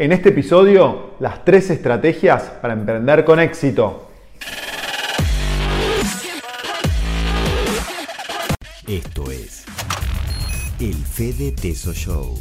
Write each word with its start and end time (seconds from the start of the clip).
En 0.00 0.12
este 0.12 0.30
episodio, 0.30 1.10
las 1.20 1.44
tres 1.44 1.68
estrategias 1.68 2.44
para 2.62 2.72
emprender 2.72 3.22
con 3.22 3.38
éxito. 3.38 4.08
Esto 8.88 9.30
es 9.30 9.66
el 10.80 10.94
Fede 10.94 11.52
Teso 11.52 11.92
Show. 11.92 12.34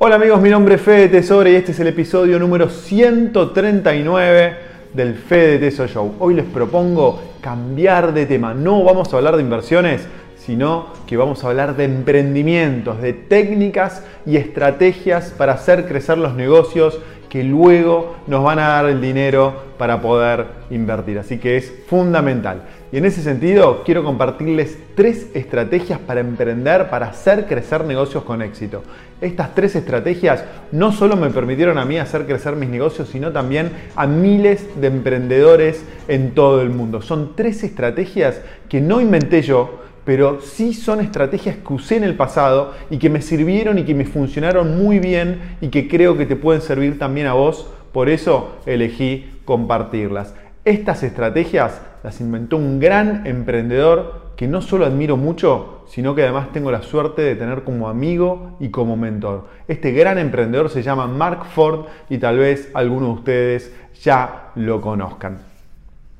Hola 0.00 0.16
amigos, 0.16 0.40
mi 0.40 0.50
nombre 0.50 0.74
es 0.74 0.82
Fede 0.82 1.08
Tesoro 1.08 1.48
y 1.48 1.54
este 1.54 1.70
es 1.70 1.78
el 1.78 1.86
episodio 1.86 2.40
número 2.40 2.68
139 2.68 4.56
del 4.92 5.14
Fede 5.14 5.60
Teso 5.60 5.86
Show. 5.86 6.16
Hoy 6.18 6.34
les 6.34 6.46
propongo 6.46 7.22
cambiar 7.40 8.12
de 8.12 8.26
tema. 8.26 8.54
No 8.54 8.82
vamos 8.82 9.14
a 9.14 9.18
hablar 9.18 9.36
de 9.36 9.42
inversiones, 9.42 10.08
sino 10.44 10.86
que 11.06 11.16
vamos 11.16 11.44
a 11.44 11.48
hablar 11.48 11.76
de 11.76 11.84
emprendimientos, 11.84 13.00
de 13.00 13.12
técnicas 13.12 14.02
y 14.26 14.36
estrategias 14.36 15.30
para 15.30 15.52
hacer 15.52 15.86
crecer 15.86 16.18
los 16.18 16.34
negocios 16.34 16.98
que 17.28 17.44
luego 17.44 18.16
nos 18.26 18.44
van 18.44 18.58
a 18.58 18.68
dar 18.68 18.86
el 18.86 19.00
dinero 19.00 19.54
para 19.78 20.02
poder 20.02 20.44
invertir. 20.68 21.18
Así 21.18 21.38
que 21.38 21.56
es 21.56 21.72
fundamental. 21.86 22.64
Y 22.92 22.98
en 22.98 23.06
ese 23.06 23.22
sentido 23.22 23.82
quiero 23.84 24.04
compartirles 24.04 24.76
tres 24.94 25.28
estrategias 25.32 25.98
para 25.98 26.20
emprender, 26.20 26.90
para 26.90 27.06
hacer 27.06 27.46
crecer 27.46 27.84
negocios 27.84 28.24
con 28.24 28.42
éxito. 28.42 28.82
Estas 29.22 29.54
tres 29.54 29.76
estrategias 29.76 30.44
no 30.72 30.92
solo 30.92 31.16
me 31.16 31.30
permitieron 31.30 31.78
a 31.78 31.86
mí 31.86 31.96
hacer 31.96 32.26
crecer 32.26 32.54
mis 32.54 32.68
negocios, 32.68 33.08
sino 33.08 33.32
también 33.32 33.70
a 33.96 34.06
miles 34.06 34.66
de 34.78 34.88
emprendedores 34.88 35.82
en 36.08 36.32
todo 36.32 36.60
el 36.60 36.68
mundo. 36.68 37.00
Son 37.00 37.34
tres 37.34 37.64
estrategias 37.64 38.42
que 38.68 38.82
no 38.82 39.00
inventé 39.00 39.40
yo, 39.40 39.80
pero 40.04 40.40
sí 40.40 40.74
son 40.74 41.00
estrategias 41.00 41.56
que 41.56 41.72
usé 41.72 41.96
en 41.96 42.04
el 42.04 42.16
pasado 42.16 42.72
y 42.90 42.98
que 42.98 43.10
me 43.10 43.22
sirvieron 43.22 43.78
y 43.78 43.84
que 43.84 43.94
me 43.94 44.04
funcionaron 44.04 44.76
muy 44.82 44.98
bien 44.98 45.56
y 45.60 45.68
que 45.68 45.88
creo 45.88 46.16
que 46.16 46.26
te 46.26 46.36
pueden 46.36 46.62
servir 46.62 46.98
también 46.98 47.26
a 47.26 47.34
vos. 47.34 47.68
Por 47.92 48.08
eso 48.08 48.56
elegí 48.66 49.40
compartirlas. 49.44 50.34
Estas 50.64 51.02
estrategias 51.02 51.80
las 52.02 52.20
inventó 52.20 52.56
un 52.56 52.80
gran 52.80 53.26
emprendedor 53.26 54.32
que 54.36 54.46
no 54.46 54.62
solo 54.62 54.86
admiro 54.86 55.16
mucho, 55.16 55.84
sino 55.86 56.14
que 56.14 56.22
además 56.22 56.52
tengo 56.52 56.70
la 56.70 56.82
suerte 56.82 57.22
de 57.22 57.36
tener 57.36 57.64
como 57.64 57.88
amigo 57.88 58.56
y 58.60 58.70
como 58.70 58.96
mentor. 58.96 59.46
Este 59.68 59.92
gran 59.92 60.18
emprendedor 60.18 60.70
se 60.70 60.82
llama 60.82 61.06
Mark 61.06 61.44
Ford 61.54 61.86
y 62.08 62.18
tal 62.18 62.38
vez 62.38 62.70
algunos 62.74 63.08
de 63.08 63.14
ustedes 63.14 63.74
ya 64.02 64.50
lo 64.54 64.80
conozcan. 64.80 65.51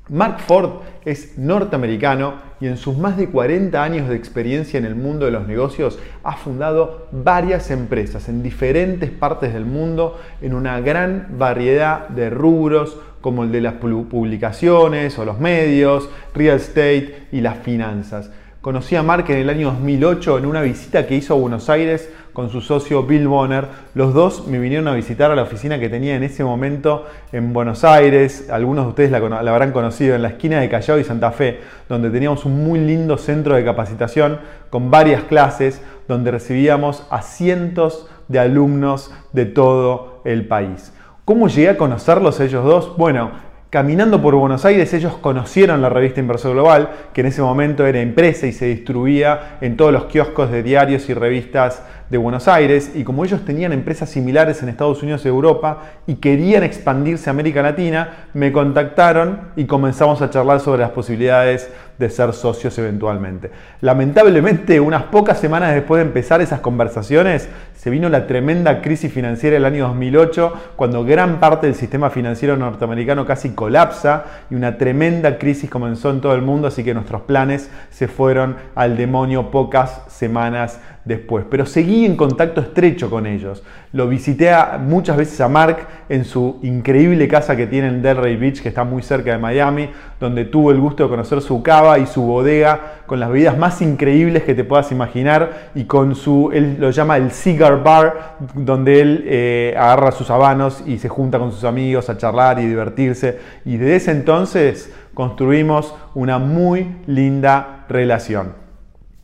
Mark 0.09 0.41
Ford 0.41 0.81
es 1.05 1.37
norteamericano 1.37 2.33
y 2.59 2.67
en 2.67 2.75
sus 2.75 2.97
más 2.97 3.15
de 3.15 3.29
40 3.29 3.81
años 3.81 4.09
de 4.09 4.17
experiencia 4.17 4.77
en 4.77 4.83
el 4.83 4.95
mundo 4.95 5.25
de 5.25 5.31
los 5.31 5.47
negocios 5.47 5.97
ha 6.23 6.35
fundado 6.35 7.07
varias 7.13 7.71
empresas 7.71 8.27
en 8.27 8.43
diferentes 8.43 9.09
partes 9.11 9.53
del 9.53 9.65
mundo 9.65 10.19
en 10.41 10.53
una 10.53 10.81
gran 10.81 11.37
variedad 11.37 12.09
de 12.09 12.29
rubros 12.29 12.97
como 13.21 13.43
el 13.43 13.53
de 13.53 13.61
las 13.61 13.75
publicaciones 13.75 15.17
o 15.17 15.23
los 15.23 15.39
medios, 15.39 16.09
real 16.35 16.57
estate 16.57 17.27
y 17.31 17.39
las 17.39 17.59
finanzas. 17.59 18.29
Conocí 18.63 18.95
a 18.95 19.03
Mark 19.03 19.25
en 19.27 19.39
el 19.39 19.49
año 19.49 19.71
2008 19.71 20.37
en 20.37 20.45
una 20.45 20.61
visita 20.61 21.05
que 21.05 21.15
hizo 21.15 21.33
a 21.33 21.37
Buenos 21.37 21.69
Aires 21.69 22.09
con 22.31 22.49
su 22.49 22.61
socio 22.61 23.03
Bill 23.03 23.27
Bonner. 23.27 23.67
Los 23.93 24.13
dos 24.13 24.47
me 24.47 24.57
vinieron 24.57 24.87
a 24.87 24.93
visitar 24.93 25.31
a 25.31 25.35
la 25.35 25.43
oficina 25.43 25.79
que 25.79 25.89
tenía 25.89 26.15
en 26.15 26.23
ese 26.23 26.45
momento 26.45 27.05
en 27.33 27.51
Buenos 27.51 27.83
Aires. 27.83 28.49
Algunos 28.49 28.85
de 28.85 28.89
ustedes 28.91 29.11
la, 29.11 29.17
habrán 29.17 29.73
conocido 29.73 30.15
en 30.15 30.21
la 30.21 30.29
esquina 30.29 30.61
de 30.61 30.69
Callao 30.69 30.97
y 30.97 31.03
Santa 31.03 31.31
Fe, 31.31 31.59
donde 31.89 32.09
teníamos 32.09 32.45
un 32.45 32.63
muy 32.63 32.79
lindo 32.79 33.17
centro 33.17 33.55
de 33.55 33.65
capacitación 33.65 34.39
con 34.69 34.89
varias 34.89 35.23
clases, 35.23 35.81
donde 36.07 36.31
recibíamos 36.31 37.05
a 37.09 37.21
cientos 37.21 38.07
de 38.29 38.39
alumnos 38.39 39.13
de 39.33 39.45
todo 39.45 40.21
el 40.23 40.47
país. 40.47 40.93
¿Cómo 41.25 41.49
llegué 41.49 41.67
a 41.67 41.77
conocerlos 41.77 42.39
ellos 42.39 42.63
dos? 42.63 42.95
Bueno, 42.95 43.31
Caminando 43.73 44.21
por 44.21 44.35
Buenos 44.35 44.65
Aires 44.65 44.93
ellos 44.93 45.13
conocieron 45.17 45.81
la 45.81 45.89
revista 45.89 46.19
Inversor 46.19 46.51
Global, 46.51 46.91
que 47.11 47.21
en 47.21 47.27
ese 47.27 47.41
momento 47.41 47.87
era 47.87 47.99
impresa 47.99 48.45
y 48.45 48.51
se 48.51 48.67
distribuía 48.67 49.57
en 49.61 49.77
todos 49.77 49.91
los 49.91 50.05
kioscos 50.05 50.51
de 50.51 50.61
diarios 50.61 51.09
y 51.09 51.15
revistas 51.15 51.81
de 52.13 52.19
Buenos 52.19 52.47
Aires 52.47 52.91
y 52.93 53.03
como 53.03 53.25
ellos 53.25 53.43
tenían 53.43 53.73
empresas 53.73 54.07
similares 54.07 54.61
en 54.61 54.69
Estados 54.69 55.01
Unidos 55.01 55.25
y 55.25 55.29
Europa 55.29 55.81
y 56.05 56.15
querían 56.17 56.61
expandirse 56.61 57.27
a 57.27 57.31
América 57.31 57.63
Latina, 57.63 58.27
me 58.35 58.51
contactaron 58.51 59.49
y 59.55 59.65
comenzamos 59.65 60.21
a 60.21 60.29
charlar 60.29 60.59
sobre 60.59 60.83
las 60.83 60.91
posibilidades 60.91 61.71
de 61.97 62.09
ser 62.11 62.33
socios 62.33 62.77
eventualmente. 62.77 63.49
Lamentablemente, 63.81 64.79
unas 64.79 65.03
pocas 65.03 65.39
semanas 65.39 65.73
después 65.73 66.01
de 66.01 66.07
empezar 66.07 66.39
esas 66.41 66.59
conversaciones, 66.59 67.49
se 67.75 67.89
vino 67.89 68.09
la 68.09 68.27
tremenda 68.27 68.81
crisis 68.81 69.11
financiera 69.11 69.55
del 69.55 69.65
año 69.65 69.87
2008, 69.87 70.53
cuando 70.75 71.03
gran 71.03 71.39
parte 71.39 71.65
del 71.65 71.75
sistema 71.75 72.11
financiero 72.11 72.57
norteamericano 72.57 73.25
casi 73.25 73.49
colapsa 73.51 74.25
y 74.51 74.55
una 74.55 74.77
tremenda 74.77 75.39
crisis 75.39 75.69
comenzó 75.69 76.11
en 76.11 76.21
todo 76.21 76.35
el 76.35 76.43
mundo, 76.43 76.67
así 76.67 76.83
que 76.83 76.93
nuestros 76.93 77.23
planes 77.23 77.71
se 77.89 78.07
fueron 78.07 78.55
al 78.75 78.97
demonio 78.97 79.49
pocas 79.49 80.03
semanas 80.09 80.79
después. 81.05 81.45
Pero 81.49 81.65
seguí 81.65 82.02
en 82.05 82.15
contacto 82.15 82.61
estrecho 82.61 83.09
con 83.09 83.25
ellos. 83.25 83.63
Lo 83.91 84.07
visité 84.07 84.51
muchas 84.79 85.17
veces 85.17 85.39
a 85.41 85.47
Mark 85.47 85.87
en 86.09 86.25
su 86.25 86.59
increíble 86.63 87.27
casa 87.27 87.55
que 87.55 87.67
tiene 87.67 87.87
en 87.87 88.01
Delray 88.01 88.35
Beach, 88.35 88.61
que 88.61 88.69
está 88.69 88.83
muy 88.83 89.03
cerca 89.03 89.31
de 89.31 89.37
Miami, 89.37 89.89
donde 90.19 90.45
tuvo 90.45 90.71
el 90.71 90.79
gusto 90.79 91.03
de 91.03 91.09
conocer 91.09 91.41
su 91.41 91.61
cava 91.61 91.99
y 91.99 92.07
su 92.07 92.23
bodega 92.23 93.03
con 93.05 93.19
las 93.19 93.29
bebidas 93.29 93.57
más 93.57 93.81
increíbles 93.81 94.43
que 94.43 94.55
te 94.55 94.63
puedas 94.63 94.91
imaginar 94.91 95.71
y 95.75 95.83
con 95.85 96.15
su, 96.15 96.49
él 96.53 96.77
lo 96.79 96.89
llama 96.91 97.17
el 97.17 97.31
cigar 97.31 97.83
bar, 97.83 98.37
donde 98.55 99.01
él 99.01 99.23
eh, 99.27 99.75
agarra 99.77 100.11
sus 100.11 100.29
habanos 100.29 100.83
y 100.85 100.97
se 100.97 101.09
junta 101.09 101.39
con 101.39 101.51
sus 101.51 101.63
amigos 101.63 102.09
a 102.09 102.17
charlar 102.17 102.59
y 102.59 102.65
divertirse. 102.65 103.39
Y 103.65 103.77
desde 103.77 103.95
ese 103.95 104.11
entonces 104.11 104.91
construimos 105.13 105.93
una 106.15 106.39
muy 106.39 106.95
linda 107.05 107.85
relación. 107.89 108.62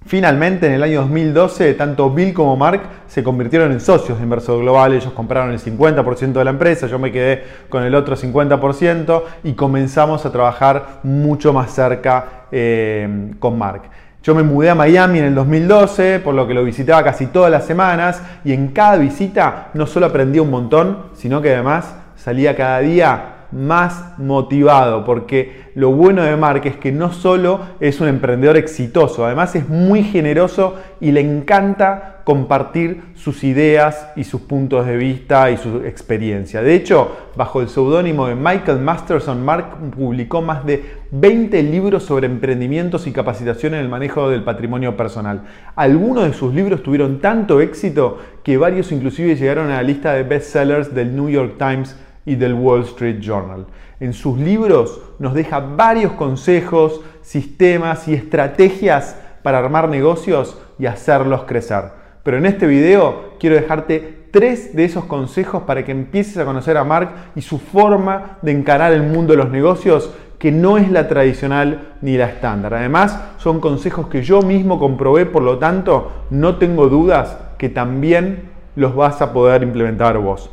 Finalmente, 0.06 0.66
en 0.66 0.74
el 0.74 0.82
año 0.82 1.02
2012, 1.02 1.74
tanto 1.76 2.10
Bill 2.10 2.34
como 2.34 2.56
Mark 2.56 2.82
se 3.06 3.22
convirtieron 3.22 3.72
en 3.72 3.80
socios 3.80 4.18
de 4.18 4.24
Inversor 4.24 4.60
Global. 4.62 4.94
Ellos 4.94 5.14
compraron 5.14 5.52
el 5.52 5.60
50% 5.60 6.34
de 6.34 6.44
la 6.44 6.50
empresa, 6.50 6.88
yo 6.88 6.98
me 6.98 7.12
quedé 7.12 7.44
con 7.68 7.84
el 7.84 7.94
otro 7.94 8.16
50% 8.16 9.24
y 9.44 9.54
comenzamos 9.54 10.26
a 10.26 10.32
trabajar 10.32 11.00
mucho 11.04 11.54
más 11.54 11.72
cerca 11.74 12.46
eh, 12.52 13.34
con 13.40 13.58
Mark. 13.58 13.84
Yo 14.24 14.34
me 14.34 14.44
mudé 14.44 14.70
a 14.70 14.76
Miami 14.76 15.20
en 15.20 15.26
el 15.26 15.36
2012, 15.36 16.20
por 16.20 16.34
lo 16.34 16.48
que 16.48 16.54
lo 16.54 16.64
visitaba 16.64 17.04
casi 17.04 17.28
todas 17.28 17.52
las 17.52 17.66
semanas 17.66 18.22
y 18.44 18.54
en 18.54 18.70
cada 18.70 18.98
visita 18.98 19.70
no 19.74 19.86
solo 19.86 20.08
aprendía 20.08 20.42
un 20.42 20.50
montón, 20.50 21.06
sino 21.14 21.42
que 21.42 21.54
además 21.54 21.96
salía 22.16 22.56
cada 22.56 22.80
día 22.80 23.39
más 23.52 24.18
motivado, 24.18 25.06
porque 25.06 25.70
lo 25.76 25.92
bueno 25.92 26.24
de 26.24 26.36
Mark 26.36 26.62
es 26.66 26.76
que 26.78 26.92
no 26.92 27.12
solo 27.12 27.62
es 27.80 28.00
un 28.02 28.08
emprendedor 28.08 28.58
exitoso, 28.58 29.26
además 29.26 29.56
es 29.56 29.68
muy 29.68 30.04
generoso 30.04 30.76
y 31.00 31.12
le 31.12 31.22
encanta 31.22 32.22
compartir 32.30 33.02
sus 33.16 33.44
ideas 33.44 34.12
y 34.16 34.24
sus 34.24 34.42
puntos 34.42 34.86
de 34.86 34.98
vista 34.98 35.50
y 35.50 35.58
su 35.58 35.78
experiencia. 35.78 36.62
De 36.62 36.76
hecho, 36.76 37.10
bajo 37.36 37.60
el 37.60 37.70
seudónimo 37.70 38.28
de 38.28 38.36
Michael 38.36 38.78
Masterson, 38.80 39.44
Mark 39.44 39.78
publicó 39.96 40.42
más 40.42 40.64
de 40.64 41.00
20 41.10 41.64
libros 41.64 42.04
sobre 42.04 42.28
emprendimientos 42.28 43.08
y 43.08 43.12
capacitación 43.12 43.74
en 43.74 43.80
el 43.80 43.90
manejo 43.90 44.30
del 44.30 44.44
patrimonio 44.44 44.96
personal. 44.96 45.42
Algunos 45.76 46.26
de 46.26 46.34
sus 46.34 46.54
libros 46.54 46.84
tuvieron 46.84 47.20
tanto 47.20 47.62
éxito 47.62 48.20
que 48.44 48.58
varios 48.58 48.92
inclusive 48.92 49.36
llegaron 49.36 49.72
a 49.72 49.78
la 49.78 49.84
lista 49.84 50.14
de 50.14 50.22
bestsellers 50.22 50.94
del 50.94 51.16
New 51.16 51.30
York 51.30 51.56
Times 51.58 51.96
y 52.30 52.36
del 52.36 52.54
Wall 52.54 52.82
Street 52.82 53.20
Journal. 53.20 53.66
En 54.00 54.14
sus 54.14 54.38
libros 54.38 55.02
nos 55.18 55.34
deja 55.34 55.60
varios 55.60 56.12
consejos, 56.12 57.02
sistemas 57.24 58.08
y 58.08 58.14
estrategias 58.14 59.18
para 59.42 59.58
armar 59.58 59.90
negocios 59.90 60.62
y 60.78 60.86
hacerlos 60.86 61.46
crecer. 61.46 61.86
Pero 62.22 62.38
en 62.38 62.46
este 62.46 62.68
video 62.68 63.34
quiero 63.40 63.56
dejarte 63.56 64.28
tres 64.30 64.76
de 64.76 64.86
esos 64.86 65.06
consejos 65.06 65.64
para 65.64 65.84
que 65.84 65.92
empieces 65.92 66.38
a 66.38 66.46
conocer 66.46 66.78
a 66.78 66.84
Mark 66.84 67.10
y 67.36 67.42
su 67.42 67.58
forma 67.58 68.38
de 68.44 68.52
encarar 68.52 68.94
el 68.94 69.02
mundo 69.02 69.34
de 69.34 69.38
los 69.38 69.50
negocios 69.50 70.14
que 70.38 70.52
no 70.52 70.78
es 70.78 70.92
la 70.92 71.08
tradicional 71.08 71.96
ni 72.02 72.16
la 72.16 72.28
estándar. 72.28 72.76
Además, 72.76 73.20
son 73.40 73.60
consejos 73.60 74.08
que 74.08 74.22
yo 74.22 74.44
mismo 74.44 74.78
comprobé, 74.78 75.26
por 75.26 75.42
lo 75.42 75.58
tanto, 75.58 76.12
no 76.30 76.58
tengo 76.58 76.90
dudas 76.90 77.40
que 77.58 77.70
también 77.70 78.52
los 78.76 78.96
vas 78.96 79.20
a 79.24 79.34
poder 79.34 79.64
implementar 79.64 80.20
vos. 80.20 80.52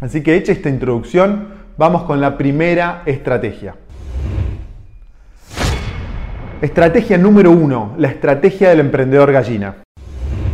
Así 0.00 0.22
que 0.22 0.36
hecha 0.36 0.52
esta 0.52 0.68
introducción, 0.68 1.48
vamos 1.76 2.04
con 2.04 2.20
la 2.20 2.38
primera 2.38 3.02
estrategia. 3.04 3.74
Estrategia 6.62 7.18
número 7.18 7.50
uno, 7.50 7.94
la 7.98 8.06
estrategia 8.06 8.68
del 8.68 8.78
emprendedor 8.80 9.32
gallina. 9.32 9.76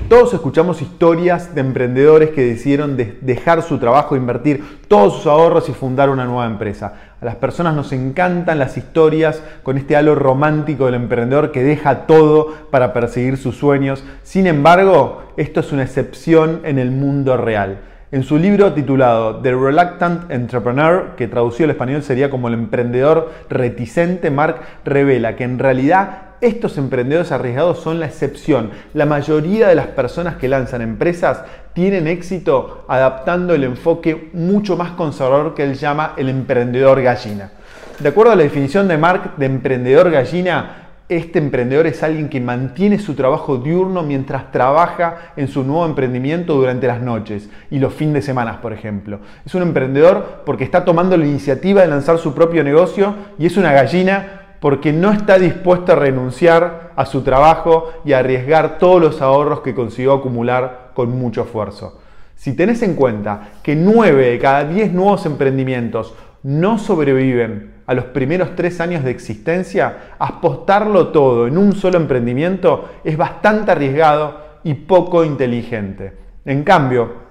Todos 0.08 0.32
escuchamos 0.32 0.80
historias 0.80 1.54
de 1.54 1.60
emprendedores 1.60 2.30
que 2.30 2.42
decidieron 2.42 2.96
dejar 2.96 3.62
su 3.62 3.78
trabajo, 3.78 4.16
invertir 4.16 4.64
todos 4.88 5.14
sus 5.16 5.26
ahorros 5.26 5.68
y 5.68 5.72
fundar 5.72 6.08
una 6.08 6.24
nueva 6.24 6.46
empresa. 6.46 6.94
A 7.20 7.24
las 7.24 7.36
personas 7.36 7.74
nos 7.74 7.92
encantan 7.92 8.58
las 8.58 8.78
historias 8.78 9.42
con 9.62 9.76
este 9.76 9.96
halo 9.96 10.14
romántico 10.14 10.86
del 10.86 10.94
emprendedor 10.94 11.52
que 11.52 11.62
deja 11.62 12.06
todo 12.06 12.54
para 12.70 12.94
perseguir 12.94 13.36
sus 13.36 13.56
sueños. 13.56 14.04
Sin 14.22 14.46
embargo, 14.46 15.22
esto 15.36 15.60
es 15.60 15.72
una 15.72 15.82
excepción 15.82 16.60
en 16.64 16.78
el 16.78 16.90
mundo 16.90 17.36
real. 17.36 17.80
En 18.14 18.22
su 18.22 18.38
libro 18.38 18.72
titulado 18.72 19.40
The 19.40 19.50
Reluctant 19.50 20.30
Entrepreneur, 20.30 21.16
que 21.16 21.26
traducido 21.26 21.64
al 21.64 21.72
español 21.72 22.00
sería 22.04 22.30
como 22.30 22.46
el 22.46 22.54
emprendedor 22.54 23.32
reticente, 23.50 24.30
Mark 24.30 24.60
revela 24.84 25.34
que 25.34 25.42
en 25.42 25.58
realidad 25.58 26.18
estos 26.40 26.78
emprendedores 26.78 27.32
arriesgados 27.32 27.80
son 27.80 27.98
la 27.98 28.06
excepción. 28.06 28.70
La 28.92 29.04
mayoría 29.04 29.66
de 29.66 29.74
las 29.74 29.88
personas 29.88 30.36
que 30.36 30.46
lanzan 30.46 30.80
empresas 30.80 31.42
tienen 31.72 32.06
éxito 32.06 32.84
adaptando 32.86 33.52
el 33.52 33.64
enfoque 33.64 34.30
mucho 34.32 34.76
más 34.76 34.92
conservador 34.92 35.56
que 35.56 35.64
él 35.64 35.74
llama 35.74 36.12
el 36.16 36.28
emprendedor 36.28 37.02
gallina. 37.02 37.50
De 37.98 38.10
acuerdo 38.10 38.30
a 38.30 38.36
la 38.36 38.44
definición 38.44 38.86
de 38.86 38.96
Mark 38.96 39.34
de 39.38 39.46
emprendedor 39.46 40.12
gallina, 40.12 40.83
este 41.08 41.38
emprendedor 41.38 41.86
es 41.86 42.02
alguien 42.02 42.30
que 42.30 42.40
mantiene 42.40 42.98
su 42.98 43.14
trabajo 43.14 43.58
diurno 43.58 44.02
mientras 44.02 44.50
trabaja 44.50 45.32
en 45.36 45.48
su 45.48 45.62
nuevo 45.62 45.84
emprendimiento 45.84 46.54
durante 46.54 46.86
las 46.86 47.02
noches 47.02 47.50
y 47.70 47.78
los 47.78 47.92
fines 47.92 48.14
de 48.14 48.22
semana, 48.22 48.62
por 48.62 48.72
ejemplo. 48.72 49.20
Es 49.44 49.54
un 49.54 49.62
emprendedor 49.62 50.42
porque 50.46 50.64
está 50.64 50.84
tomando 50.84 51.16
la 51.16 51.26
iniciativa 51.26 51.82
de 51.82 51.88
lanzar 51.88 52.18
su 52.18 52.34
propio 52.34 52.64
negocio 52.64 53.14
y 53.38 53.46
es 53.46 53.56
una 53.58 53.72
gallina 53.72 54.40
porque 54.60 54.94
no 54.94 55.12
está 55.12 55.38
dispuesto 55.38 55.92
a 55.92 55.96
renunciar 55.96 56.92
a 56.96 57.04
su 57.04 57.20
trabajo 57.20 57.92
y 58.06 58.14
a 58.14 58.20
arriesgar 58.20 58.78
todos 58.78 58.98
los 58.98 59.20
ahorros 59.20 59.60
que 59.60 59.74
consiguió 59.74 60.14
acumular 60.14 60.92
con 60.94 61.10
mucho 61.10 61.42
esfuerzo. 61.42 62.00
Si 62.34 62.56
tenés 62.56 62.80
en 62.80 62.94
cuenta 62.94 63.50
que 63.62 63.76
9 63.76 64.30
de 64.30 64.38
cada 64.38 64.64
10 64.64 64.94
nuevos 64.94 65.26
emprendimientos 65.26 66.14
no 66.42 66.78
sobreviven 66.78 67.73
a 67.86 67.94
los 67.94 68.06
primeros 68.06 68.56
tres 68.56 68.80
años 68.80 69.04
de 69.04 69.10
existencia, 69.10 70.14
apostarlo 70.18 71.08
todo 71.08 71.46
en 71.46 71.58
un 71.58 71.74
solo 71.74 71.96
emprendimiento 71.98 72.88
es 73.04 73.16
bastante 73.16 73.72
arriesgado 73.72 74.40
y 74.64 74.74
poco 74.74 75.24
inteligente. 75.24 76.16
En 76.44 76.62
cambio, 76.64 77.24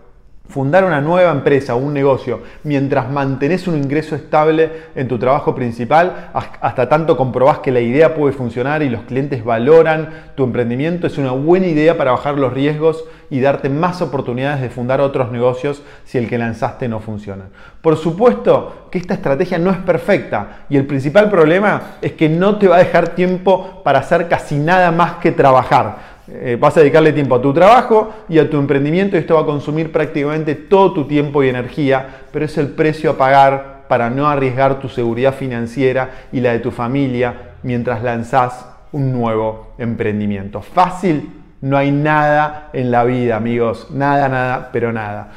fundar 0.49 0.83
una 0.83 1.01
nueva 1.01 1.31
empresa 1.31 1.73
o 1.73 1.77
un 1.77 1.93
negocio 1.93 2.41
mientras 2.63 3.09
mantenés 3.09 3.67
un 3.67 3.75
ingreso 3.75 4.15
estable 4.15 4.71
en 4.93 5.07
tu 5.07 5.17
trabajo 5.17 5.55
principal, 5.55 6.31
hasta 6.33 6.89
tanto 6.89 7.15
comprobás 7.15 7.59
que 7.59 7.71
la 7.71 7.79
idea 7.79 8.13
puede 8.13 8.33
funcionar 8.33 8.83
y 8.83 8.89
los 8.89 9.03
clientes 9.03 9.43
valoran 9.43 10.09
tu 10.35 10.43
emprendimiento, 10.43 11.07
es 11.07 11.17
una 11.17 11.31
buena 11.31 11.67
idea 11.67 11.97
para 11.97 12.11
bajar 12.11 12.37
los 12.37 12.53
riesgos 12.53 13.05
y 13.29 13.39
darte 13.39 13.69
más 13.69 14.01
oportunidades 14.01 14.61
de 14.61 14.69
fundar 14.69 15.01
otros 15.01 15.31
negocios 15.31 15.81
si 16.03 16.19
el 16.19 16.29
que 16.29 16.37
lanzaste 16.37 16.87
no 16.87 16.99
funciona. 16.99 17.45
Por 17.81 17.97
supuesto 17.97 18.87
que 18.91 18.99
esta 18.99 19.15
estrategia 19.15 19.57
no 19.57 19.71
es 19.71 19.77
perfecta 19.77 20.65
y 20.69 20.77
el 20.77 20.85
principal 20.85 21.31
problema 21.31 21.95
es 22.01 22.11
que 22.11 22.29
no 22.29 22.57
te 22.57 22.67
va 22.67 22.75
a 22.75 22.79
dejar 22.79 23.09
tiempo 23.15 23.81
para 23.83 23.99
hacer 23.99 24.27
casi 24.27 24.57
nada 24.57 24.91
más 24.91 25.13
que 25.13 25.31
trabajar. 25.31 26.12
Eh, 26.27 26.57
vas 26.59 26.77
a 26.77 26.79
dedicarle 26.79 27.11
tiempo 27.11 27.35
a 27.35 27.41
tu 27.41 27.53
trabajo 27.53 28.13
y 28.29 28.39
a 28.39 28.49
tu 28.49 28.57
emprendimiento 28.57 29.17
esto 29.17 29.35
va 29.35 29.41
a 29.41 29.45
consumir 29.45 29.91
prácticamente 29.91 30.55
todo 30.55 30.93
tu 30.93 31.05
tiempo 31.05 31.43
y 31.43 31.49
energía, 31.49 32.21
pero 32.31 32.45
es 32.45 32.57
el 32.57 32.69
precio 32.69 33.11
a 33.11 33.17
pagar 33.17 33.83
para 33.89 34.09
no 34.09 34.27
arriesgar 34.27 34.79
tu 34.79 34.87
seguridad 34.87 35.33
financiera 35.33 36.27
y 36.31 36.39
la 36.39 36.53
de 36.53 36.59
tu 36.59 36.71
familia 36.71 37.55
mientras 37.63 38.01
lanzás 38.03 38.65
un 38.93 39.11
nuevo 39.11 39.73
emprendimiento. 39.77 40.61
Fácil, 40.61 41.29
no 41.59 41.77
hay 41.77 41.91
nada 41.91 42.69
en 42.71 42.89
la 42.89 43.03
vida, 43.03 43.35
amigos, 43.35 43.87
nada, 43.91 44.29
nada, 44.29 44.69
pero 44.71 44.93
nada. 44.93 45.31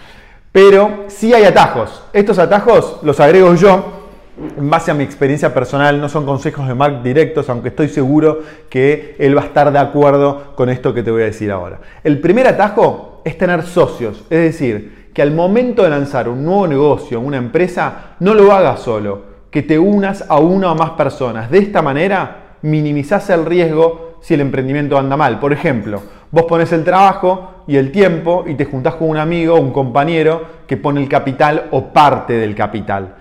Pero 0.53 1.05
sí 1.09 1.35
hay 1.35 1.45
atajos. 1.45 2.05
Estos 2.13 2.39
atajos 2.39 3.01
los 3.03 3.19
agrego 3.19 3.55
yo 3.55 3.96
en 4.39 4.69
base 4.69 4.91
a 4.91 4.95
mi 4.95 5.05
experiencia 5.05 5.55
personal, 5.55 6.01
no 6.01 6.09
son 6.09 6.27
consejos 6.27 6.69
de 6.69 6.75
Mark 6.75 7.03
directos, 7.03 7.49
aunque 7.49 7.69
estoy 7.69 7.89
seguro 7.89 8.41
que 8.69 9.17
él 9.19 9.37
va 9.37 9.43
a 9.43 9.47
estar 9.47 9.73
de 9.73 9.79
acuerdo 9.79 10.55
con 10.55 10.69
esto 10.69 10.93
que 10.93 11.03
te 11.03 11.11
voy 11.11 11.23
a 11.23 11.27
decir 11.27 11.51
ahora. 11.51 11.81
El 12.05 12.21
primer 12.21 12.47
atajo 12.47 13.23
es 13.25 13.39
tener 13.39 13.63
socios, 13.63 14.25
es 14.29 14.41
decir, 14.41 15.11
que 15.15 15.23
al 15.23 15.33
momento 15.33 15.83
de 15.83 15.91
lanzar 15.91 16.29
un 16.29 16.45
nuevo 16.45 16.67
negocio, 16.67 17.21
una 17.21 17.39
empresa, 17.39 18.17
no 18.21 18.35
lo 18.35 18.53
hagas 18.53 18.81
solo, 18.81 19.37
que 19.51 19.63
te 19.63 19.79
unas 19.79 20.29
a 20.29 20.39
una 20.39 20.73
o 20.73 20.75
más 20.75 20.91
personas. 20.91 21.51
De 21.51 21.59
esta 21.59 21.81
manera, 21.81 22.59
minimizás 22.61 23.31
el 23.31 23.47
riesgo 23.47 24.19
si 24.21 24.35
el 24.35 24.43
emprendimiento 24.43 24.99
anda 24.99 25.17
mal. 25.17 25.41
Por 25.41 25.55
ejemplo, 25.55 26.03
vos 26.31 26.45
pones 26.45 26.71
el 26.73 26.85
trabajo 26.85 27.65
y 27.67 27.77
el 27.77 27.91
tiempo 27.91 28.45
y 28.47 28.55
te 28.55 28.67
juntás 28.67 28.97
con 28.97 29.09
un 29.09 29.17
amigo 29.17 29.59
un 29.59 29.73
compañero 29.73 30.45
que 30.67 30.77
pone 30.77 31.01
el 31.01 31.09
capital 31.09 31.69
o 31.71 31.85
parte 31.93 32.35
del 32.35 32.55
capital. 32.55 33.15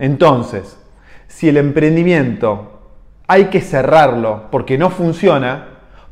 Entonces, 0.00 0.78
si 1.28 1.50
el 1.50 1.58
emprendimiento 1.58 2.80
hay 3.28 3.44
que 3.44 3.60
cerrarlo 3.60 4.44
porque 4.50 4.78
no 4.78 4.90
funciona, 4.90 5.66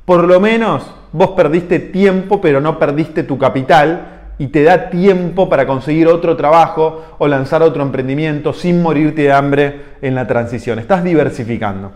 por 0.05 0.25
lo 0.25 0.39
menos 0.39 0.95
vos 1.11 1.31
perdiste 1.31 1.81
tiempo 1.81 2.41
pero 2.41 2.61
no 2.61 2.79
perdiste 2.79 3.23
tu 3.23 3.39
capital 3.39 4.35
y 4.39 4.49
te 4.49 4.63
da 4.63 4.91
tiempo 4.91 5.49
para 5.49 5.67
conseguir 5.67 6.07
otro 6.07 6.37
trabajo 6.37 7.17
o 7.19 7.27
lanzar 7.27 7.63
otro 7.63 7.83
emprendimiento 7.83 8.53
sin 8.53 8.83
morirte 8.83 9.23
de 9.23 9.33
hambre 9.33 9.81
en 10.03 10.15
la 10.15 10.27
transición. 10.27 10.79
Estás 10.79 11.03
diversificando. 11.03 11.93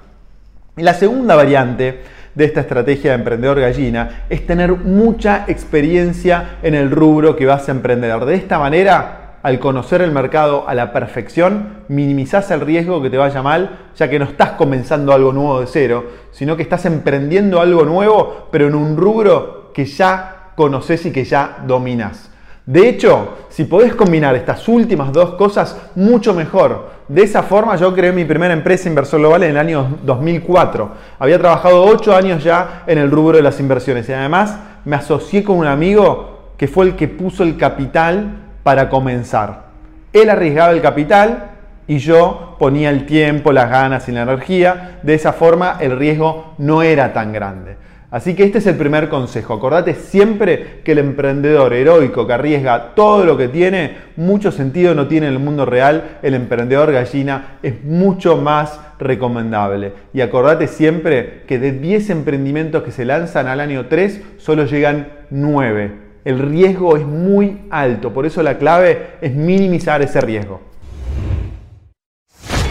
Y 0.77 0.83
la 0.83 0.95
segunda 0.95 1.37
variante 1.37 2.01
de 2.35 2.45
esta 2.47 2.61
estrategia 2.61 3.11
de 3.11 3.19
emprendedor 3.19 3.61
gallina 3.61 4.25
es 4.31 4.47
tener 4.47 4.73
mucha 4.73 5.45
experiencia 5.47 6.57
en 6.63 6.75
el 6.75 6.91
rubro 6.91 7.37
que 7.37 7.45
vas 7.45 7.69
a 7.69 7.73
emprender. 7.73 8.19
De 8.25 8.35
esta 8.35 8.59
manera 8.59 9.22
al 9.43 9.59
conocer 9.59 10.03
el 10.03 10.13
mercado 10.13 10.69
a 10.69 10.75
la 10.75 10.93
perfección, 10.93 11.85
minimizás 11.89 12.51
el 12.51 12.61
riesgo 12.61 13.03
que 13.03 13.11
te 13.11 13.17
vaya 13.17 13.43
mal, 13.43 13.79
ya 13.97 14.09
que 14.09 14.19
no 14.19 14.25
estás 14.25 14.51
comenzando 14.51 15.13
algo 15.13 15.33
nuevo 15.33 15.61
de 15.61 15.67
cero, 15.67 16.05
sino 16.31 16.57
que 16.57 16.63
estás 16.63 16.87
emprendiendo 16.87 17.61
algo 17.61 17.85
nuevo, 17.85 18.49
pero 18.53 18.69
en 18.69 18.75
un 18.75 18.97
rubro 18.97 19.73
que 19.75 19.85
ya 19.85 20.53
conoces 20.55 21.07
y 21.07 21.13
que 21.13 21.25
ya 21.25 21.59
dominas. 21.67 22.31
De 22.65 22.89
hecho, 22.89 23.39
si 23.49 23.65
podés 23.65 23.93
combinar 23.97 24.37
estas 24.37 24.69
últimas 24.69 25.13
dos 25.13 25.35
cosas, 25.35 25.77
mucho 25.97 26.33
mejor. 26.33 26.91
De 27.09 27.23
esa 27.23 27.43
forma 27.43 27.75
yo 27.75 27.93
creé 27.93 28.13
mi 28.13 28.25
primera 28.25 28.55
empresa 28.55 28.89
inversor 28.89 29.19
global 29.19 29.43
en 29.43 29.51
el 29.51 29.57
año 29.57 29.99
2004. 30.05 30.91
Había 31.19 31.41
trabajado 31.41 31.85
8 31.85 32.15
años 32.15 32.45
ya 32.45 32.85
en 32.87 32.99
el 32.99 33.11
rubro 33.11 33.39
de 33.39 33.43
las 33.43 33.59
inversiones 33.59 34.09
y 34.09 34.13
además 34.13 34.57
me 34.85 34.95
asocié 34.95 35.43
con 35.43 35.57
un 35.57 35.67
amigo 35.67 36.53
que 36.57 36.69
fue 36.69 36.87
el 36.87 36.95
que 36.95 37.09
puso 37.09 37.43
el 37.43 37.57
capital 37.57 38.42
para 38.63 38.89
comenzar. 38.89 39.73
Él 40.13 40.31
arriesgaba 40.31 40.73
el 40.73 40.83
capital 40.83 41.51
y 41.87 41.99
yo 41.99 42.57
ponía 42.59 42.91
el 42.91 43.07
tiempo, 43.07 43.53
las 43.53 43.71
ganas 43.71 44.09
y 44.09 44.13
la 44.13 44.23
energía. 44.23 45.01
De 45.03 45.15
esa 45.15 45.33
forma 45.33 45.79
el 45.81 45.99
riesgo 45.99 46.55
no 46.59 46.83
era 46.83 47.13
tan 47.13 47.33
grande. 47.33 47.77
Así 48.11 48.35
que 48.35 48.45
este 48.45 48.59
es 48.59 48.67
el 48.67 48.77
primer 48.77 49.09
consejo. 49.09 49.55
Acordate 49.55 49.95
siempre 49.95 50.83
que 50.85 50.93
el 50.93 50.99
emprendedor 50.99 51.73
heroico 51.73 52.27
que 52.27 52.35
arriesga 52.35 52.95
todo 52.95 53.25
lo 53.25 53.39
que 53.39 53.49
tiene, 53.49 53.97
mucho 54.17 54.53
sentido 54.53 54.95
no 54.95 55.09
tiene 55.09 55.29
en 55.29 55.33
el 55.33 55.39
mundo 55.39 55.65
real. 55.65 56.19
El 56.23 56.35
emprendedor 56.35 56.93
gallina 56.93 57.57
es 57.63 57.83
mucho 57.83 58.37
más 58.37 58.79
recomendable. 58.99 59.95
Y 60.13 60.21
acordate 60.21 60.69
siempre 60.69 61.45
que 61.49 61.59
de 61.59 61.73
10 61.73 62.11
emprendimientos 62.11 62.83
que 62.83 62.93
se 62.93 63.07
lanzan 63.07 63.47
al 63.47 63.61
año 63.61 63.87
3, 63.87 64.21
solo 64.37 64.67
llegan 64.67 65.09
9 65.31 66.12
el 66.25 66.39
riesgo 66.39 66.97
es 66.97 67.05
muy 67.05 67.63
alto, 67.71 68.13
por 68.13 68.27
eso 68.27 68.43
la 68.43 68.59
clave 68.59 69.17
es 69.21 69.35
minimizar 69.35 70.03
ese 70.03 70.21
riesgo. 70.21 70.61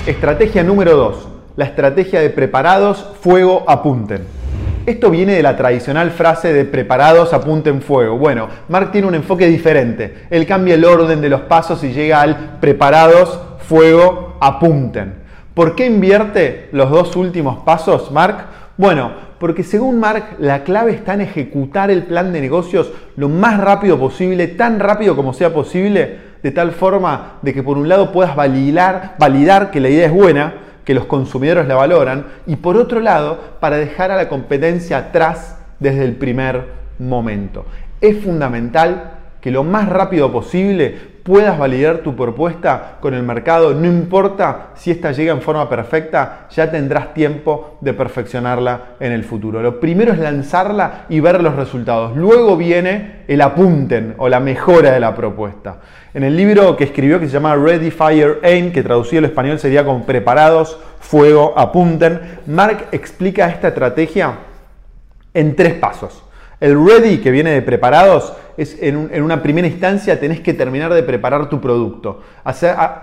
Estrategia 0.05 0.63
número 0.63 0.96
2, 0.96 1.27
la 1.58 1.65
estrategia 1.65 2.22
de 2.22 2.29
preparados, 2.29 3.13
fuego, 3.22 3.63
apunten. 3.67 4.22
Esto 4.86 5.12
viene 5.12 5.36
de 5.36 5.43
la 5.43 5.55
tradicional 5.55 6.10
frase 6.10 6.53
de 6.53 6.65
preparados, 6.65 7.34
apunten 7.34 7.81
fuego. 7.84 8.17
Bueno, 8.17 8.48
Mark 8.67 8.91
tiene 8.91 9.08
un 9.08 9.13
enfoque 9.13 9.46
diferente. 9.48 10.25
Él 10.31 10.48
cambia 10.48 10.74
el 10.74 10.86
orden 10.86 11.22
de 11.22 11.29
los 11.29 11.41
pasos 11.41 11.84
y 11.84 11.93
llega 11.93 12.20
al 12.22 12.58
preparados, 12.60 13.39
fuego, 13.60 14.38
apunten. 14.41 15.22
¿Por 15.53 15.75
qué 15.75 15.86
invierte 15.86 16.70
los 16.72 16.89
dos 16.89 17.15
últimos 17.15 17.60
pasos, 17.63 18.12
Mark? 18.12 18.48
Bueno, 18.81 19.11
porque 19.38 19.61
según 19.61 20.00
Mark, 20.00 20.38
la 20.39 20.63
clave 20.63 20.93
está 20.93 21.13
en 21.13 21.21
ejecutar 21.21 21.91
el 21.91 22.01
plan 22.01 22.33
de 22.33 22.41
negocios 22.41 22.91
lo 23.15 23.29
más 23.29 23.59
rápido 23.59 24.00
posible, 24.00 24.47
tan 24.47 24.79
rápido 24.79 25.15
como 25.15 25.33
sea 25.33 25.53
posible, 25.53 26.17
de 26.41 26.50
tal 26.50 26.71
forma 26.71 27.33
de 27.43 27.53
que 27.53 27.61
por 27.61 27.77
un 27.77 27.88
lado 27.88 28.11
puedas 28.11 28.35
validar, 28.35 29.17
validar 29.19 29.69
que 29.69 29.81
la 29.81 29.89
idea 29.89 30.07
es 30.07 30.11
buena, 30.11 30.55
que 30.83 30.95
los 30.95 31.05
consumidores 31.05 31.67
la 31.67 31.75
valoran, 31.75 32.25
y 32.47 32.55
por 32.55 32.75
otro 32.75 33.01
lado, 33.01 33.39
para 33.59 33.77
dejar 33.77 34.09
a 34.09 34.15
la 34.15 34.29
competencia 34.29 34.97
atrás 34.97 35.59
desde 35.79 36.03
el 36.03 36.15
primer 36.15 36.65
momento. 36.97 37.67
Es 38.01 38.17
fundamental 38.23 39.11
que 39.41 39.51
lo 39.51 39.63
más 39.63 39.89
rápido 39.89 40.31
posible 40.31 41.11
puedas 41.23 41.57
validar 41.57 41.99
tu 41.99 42.15
propuesta 42.15 42.97
con 42.99 43.13
el 43.13 43.23
mercado, 43.23 43.73
no 43.73 43.85
importa 43.85 44.69
si 44.75 44.91
esta 44.91 45.11
llega 45.11 45.33
en 45.33 45.41
forma 45.41 45.69
perfecta, 45.69 46.47
ya 46.49 46.71
tendrás 46.71 47.13
tiempo 47.13 47.77
de 47.81 47.93
perfeccionarla 47.93 48.95
en 48.99 49.11
el 49.11 49.23
futuro. 49.23 49.61
Lo 49.61 49.79
primero 49.79 50.13
es 50.13 50.19
lanzarla 50.19 51.05
y 51.09 51.19
ver 51.19 51.41
los 51.41 51.55
resultados. 51.55 52.15
Luego 52.15 52.57
viene 52.57 53.23
el 53.27 53.41
apunten 53.41 54.15
o 54.17 54.29
la 54.29 54.39
mejora 54.39 54.91
de 54.91 54.99
la 54.99 55.15
propuesta. 55.15 55.79
En 56.13 56.23
el 56.23 56.35
libro 56.35 56.75
que 56.75 56.85
escribió 56.85 57.19
que 57.19 57.27
se 57.27 57.33
llama 57.33 57.55
Ready, 57.55 57.91
Fire, 57.91 58.39
Aim, 58.43 58.71
que 58.71 58.83
traducido 58.83 59.19
al 59.19 59.25
español 59.25 59.59
sería 59.59 59.85
como 59.85 60.05
preparados, 60.05 60.79
fuego, 60.99 61.53
apunten, 61.57 62.39
Mark 62.47 62.87
explica 62.91 63.47
esta 63.47 63.69
estrategia 63.69 64.33
en 65.33 65.55
tres 65.55 65.73
pasos. 65.75 66.23
El 66.62 66.77
ready, 66.86 67.18
que 67.18 67.32
viene 67.32 67.51
de 67.51 67.62
preparados, 67.63 68.34
es 68.56 68.77
en, 68.82 69.24
una 69.24 69.41
primera 69.41 69.68
instancia 69.68 70.20
tenés 70.20 70.41
que 70.41 70.53
terminar 70.53 70.94
de 70.94 71.01
preparar 71.01 71.50
tu 71.50 71.60
producto. 71.60 72.22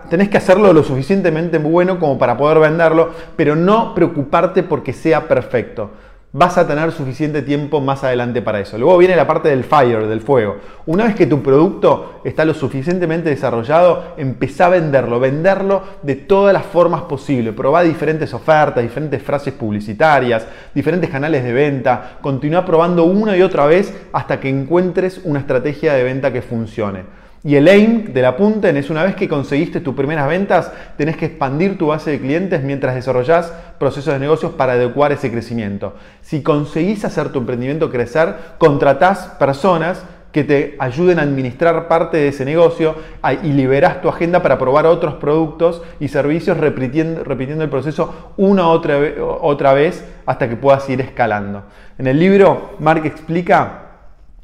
tenés 0.09 0.29
que 0.29 0.39
hacerlo 0.39 0.73
lo 0.73 0.85
suficientemente 0.85 1.59
bueno 1.59 1.99
como 1.99 2.19
para 2.19 2.37
poder 2.37 2.61
venderlo, 2.61 3.11
pero 3.37 3.57
no 3.57 3.97
preocuparte 3.97 4.63
porque 4.63 4.93
sea 4.93 5.27
perfecto 5.27 5.91
vas 6.33 6.59
a 6.59 6.67
tener 6.67 6.93
suficiente 6.93 7.41
tiempo 7.41 7.81
más 7.81 8.05
adelante 8.05 8.43
para 8.43 8.61
eso. 8.61 8.77
Luego 8.77 8.99
viene 8.99 9.17
la 9.17 9.27
parte 9.27 9.49
del 9.49 9.65
fire, 9.65 10.07
del 10.07 10.21
fuego. 10.21 10.57
Una 10.87 11.05
vez 11.05 11.15
que 11.15 11.27
tu 11.27 11.43
producto 11.43 12.21
está 12.23 12.45
lo 12.45 12.53
suficientemente 12.53 13.31
desarrollado, 13.31 14.15
empezá 14.19 14.67
a 14.67 14.71
venderlo, 14.71 15.21
venderlo 15.21 15.83
de 16.03 16.17
todas 16.17 16.53
las 16.53 16.65
formas 16.65 17.03
posibles. 17.03 17.55
Probá 17.55 17.83
diferentes 17.83 18.35
ofertas, 18.35 18.83
diferentes 18.83 19.23
frases 19.23 19.55
publicitarias, 19.55 20.47
diferentes 20.75 21.09
canales 21.09 21.45
de 21.45 21.53
venta. 21.53 22.19
Continúa 22.21 22.65
probando 22.65 23.05
una 23.05 23.37
y 23.37 23.43
otra 23.43 23.67
vez 23.67 23.95
hasta 24.13 24.39
que 24.39 24.51
encuentres 24.51 25.23
una 25.25 25.39
estrategia 25.39 25.95
de 25.95 26.05
venta 26.05 26.33
que 26.33 26.43
funcione. 26.43 27.28
Y 27.45 27.55
el 27.55 27.69
aim 27.69 28.13
de 28.13 28.21
la 28.21 28.37
punta 28.37 28.69
es 28.69 28.91
una 28.91 29.05
vez 29.05 29.15
que 29.15 29.29
conseguiste 29.29 29.81
tus 29.81 29.95
primeras 29.95 30.29
ventas, 30.29 30.73
tenés 30.97 31.17
que 31.17 31.27
expandir 31.27 31.79
tu 31.79 31.87
base 31.87 32.11
de 32.11 32.21
clientes 32.21 32.65
mientras 32.65 32.97
desarrollás 32.97 33.53
procesos 33.79 34.13
de 34.13 34.19
negocios 34.19 34.53
para 34.53 34.73
adecuar 34.73 35.13
ese 35.13 35.31
crecimiento. 35.31 35.95
Si 36.21 36.43
conseguís 36.43 37.05
hacer 37.05 37.31
tu 37.31 37.39
emprendimiento 37.39 37.91
crecer, 37.91 38.35
contratás 38.59 39.37
personas 39.39 40.05
que 40.33 40.45
te 40.45 40.77
ayuden 40.79 41.19
a 41.21 41.23
administrar 41.23 41.89
parte 41.89 42.19
de 42.19 42.29
ese 42.29 42.45
negocio 42.45 42.97
y 43.43 43.53
liberás 43.53 44.03
tu 44.03 44.09
agenda 44.09 44.43
para 44.43 44.59
probar 44.59 44.87
otros 44.87 45.15
productos 45.15 45.83
y 46.01 46.09
servicios 46.09 46.59
repitiendo, 46.59 47.25
repitiendo 47.25 47.65
el 47.65 47.71
proceso 47.71 48.33
una 48.37 48.69
otra, 48.69 48.99
otra 49.41 49.73
vez 49.73 50.05
hasta 50.27 50.49
que 50.49 50.57
puedas 50.57 50.89
ir 50.91 51.01
escalando. 51.01 51.63
En 51.97 52.09
el 52.09 52.19
libro, 52.19 52.75
Mark 52.79 53.07
explica 53.07 53.85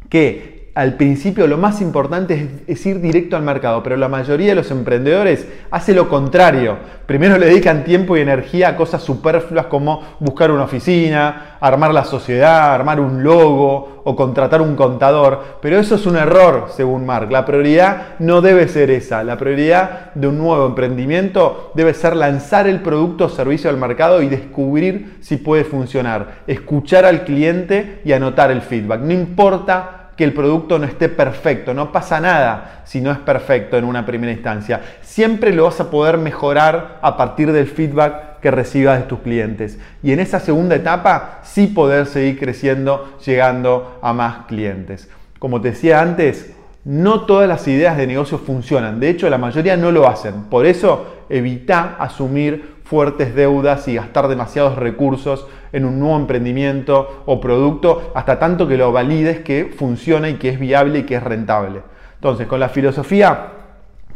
que 0.09 0.54
al 0.75 0.95
principio 0.95 1.47
lo 1.47 1.57
más 1.57 1.81
importante 1.81 2.49
es, 2.67 2.85
ir 2.85 3.01
directo 3.01 3.37
al 3.37 3.45
mercado, 3.45 3.81
pero 3.85 3.97
la 3.97 4.09
mayoría 4.09 4.49
de 4.49 4.55
los 4.57 4.73
emprendedores 4.73 5.47
hace 5.71 5.95
lo 5.95 6.09
contrario. 6.09 6.79
Primero 7.07 7.39
le 7.39 7.47
dedican 7.47 7.85
tiempo 7.85 8.17
y 8.17 8.23
energía 8.23 8.71
a 8.71 8.77
cosas 8.77 9.01
superfluas 9.03 9.67
como 9.67 10.03
buscar 10.19 10.51
una 10.51 10.65
oficina, 10.65 11.59
armar 11.61 11.95
la 11.95 12.05
sociedad, 12.05 12.75
armar 12.75 12.99
un 12.99 13.23
logo 13.23 14.03
o 14.03 14.17
contratar 14.17 14.63
un 14.63 14.75
contador. 14.75 15.59
Pero 15.63 15.79
eso 15.79 15.95
es 15.95 16.07
un 16.07 16.17
error, 16.17 16.67
según 16.75 17.07
Mark. 17.07 17.31
La 17.31 17.45
prioridad 17.45 18.15
no 18.19 18.41
debe 18.41 18.67
ser 18.67 18.91
esa. 18.91 19.23
La 19.23 19.37
prioridad 19.37 20.13
de 20.15 20.27
un 20.27 20.39
nuevo 20.39 20.67
emprendimiento 20.67 21.71
debe 21.75 21.95
ser 21.95 22.17
lanzar 22.17 22.67
el 22.67 22.81
producto 22.81 23.27
o 23.27 23.29
servicio 23.29 23.71
al 23.71 23.77
mercado 23.77 24.23
y 24.23 24.29
descubrir 24.29 25.19
si 25.21 25.37
puede 25.37 25.63
funcionar. 25.63 26.43
Escuchar 26.49 27.05
al 27.05 27.23
cliente 27.23 28.01
y 28.05 28.11
anotar 28.11 28.51
el 28.51 28.63
feedback. 28.63 29.03
No 29.03 29.13
importa 29.13 30.01
que 30.17 30.25
el 30.25 30.33
producto 30.33 30.79
no 30.79 30.87
esté 30.87 31.09
perfecto. 31.09 31.75
No 31.75 31.93
pasa 31.93 32.21
nada 32.21 32.83
si 32.85 33.01
no 33.01 33.11
es 33.11 33.19
perfecto 33.19 33.77
en 33.77 33.85
una 33.85 34.07
primera 34.07 34.33
instancia. 34.33 34.81
Siempre 35.03 35.53
lo 35.53 35.65
vas 35.65 35.81
a 35.81 35.91
poder 35.91 36.19
mejorar 36.19 36.99
a 37.03 37.17
partir 37.17 37.53
del 37.53 37.67
feedback 37.67 38.41
que 38.41 38.51
recibas 38.51 39.01
de 39.01 39.07
tus 39.07 39.21
clientes. 39.21 39.79
Y 40.03 40.13
en 40.13 40.21
esa 40.21 40.41
segunda 40.41 40.77
etapa 40.77 41.41
sí 41.43 41.67
poder 41.67 42.07
seguir 42.07 42.39
creciendo, 42.39 43.17
llegando 43.25 43.99
a 44.03 44.13
más 44.13 44.47
clientes. 44.47 45.09
Como 45.39 45.61
te 45.61 45.71
decía 45.71 46.01
antes, 46.01 46.55
no 46.85 47.23
todas 47.23 47.49
las 47.49 47.67
ideas 47.67 47.97
de 47.97 48.07
negocio 48.07 48.39
funcionan. 48.39 49.01
De 49.01 49.09
hecho, 49.09 49.31
la 49.31 49.39
mayoría 49.39 49.77
no 49.77 49.91
lo 49.91 50.07
hacen. 50.07 50.45
Por 50.45 50.67
eso, 50.67 51.25
evita 51.31 51.97
asumir 51.99 52.75
fuertes 52.85 53.35
deudas 53.35 53.89
y 53.89 53.95
gastar 53.95 54.29
demasiados 54.29 54.77
recursos 54.77 55.47
en 55.75 55.85
un 55.85 55.99
nuevo 55.99 56.17
emprendimiento 56.17 57.25
o 57.27 57.41
producto 57.41 58.13
hasta 58.15 58.39
tanto 58.39 58.67
que 58.67 58.79
lo 58.79 58.93
valides 58.93 59.41
que 59.41 59.67
funciona 59.77 60.31
y 60.31 60.35
que 60.35 60.49
es 60.49 60.59
viable 60.59 61.01
y 61.01 61.03
que 61.03 61.17
es 61.17 61.23
rentable. 61.23 61.83
Entonces, 62.15 62.47
con 62.47 62.61
la 62.61 62.71
filosofía 62.71 63.49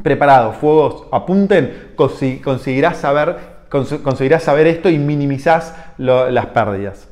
preparado, 0.02 0.52
fuegos, 0.52 1.04
apunten, 1.10 1.92
conseguirás 1.96 2.98
saber, 2.98 3.36
conseguirás 3.68 4.44
saber 4.44 4.68
esto 4.68 4.88
y 4.88 4.98
minimizás 4.98 5.74
las 5.98 6.46
pérdidas. 6.46 7.08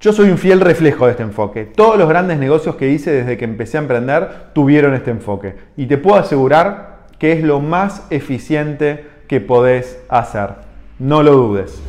Yo 0.00 0.12
soy 0.12 0.30
un 0.30 0.38
fiel 0.38 0.60
reflejo 0.60 1.06
de 1.06 1.12
este 1.12 1.24
enfoque. 1.24 1.64
Todos 1.64 1.98
los 1.98 2.08
grandes 2.08 2.38
negocios 2.38 2.76
que 2.76 2.88
hice 2.88 3.10
desde 3.10 3.36
que 3.36 3.44
empecé 3.44 3.78
a 3.78 3.80
emprender 3.80 4.52
tuvieron 4.52 4.94
este 4.94 5.10
enfoque. 5.10 5.56
Y 5.76 5.86
te 5.86 5.98
puedo 5.98 6.16
asegurar 6.16 6.98
que 7.18 7.32
es 7.32 7.42
lo 7.42 7.58
más 7.58 8.06
eficiente 8.10 9.06
que 9.26 9.40
podés 9.40 10.00
hacer. 10.08 10.50
No 11.00 11.24
lo 11.24 11.32
dudes. 11.32 11.82